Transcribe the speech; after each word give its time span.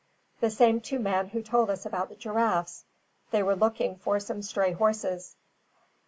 "The 0.39 0.49
same 0.49 0.81
two 0.81 0.97
men 0.97 1.27
who 1.27 1.43
told 1.43 1.69
us 1.69 1.85
about 1.85 2.09
the 2.09 2.15
giraffes. 2.15 2.85
They 3.29 3.43
were 3.43 3.55
looking 3.55 3.97
for 3.97 4.19
some 4.19 4.41
stray 4.41 4.71
horses." 4.71 5.35